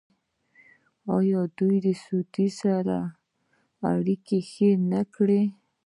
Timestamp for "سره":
2.61-2.97